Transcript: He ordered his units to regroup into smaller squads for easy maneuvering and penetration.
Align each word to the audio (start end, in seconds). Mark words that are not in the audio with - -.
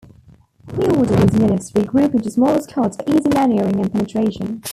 He 0.67 0.77
ordered 0.87 1.19
his 1.29 1.39
units 1.39 1.69
to 1.69 1.79
regroup 1.83 2.15
into 2.15 2.31
smaller 2.31 2.59
squads 2.61 2.97
for 2.97 3.03
easy 3.07 3.29
maneuvering 3.29 3.79
and 3.81 3.91
penetration. 3.93 4.63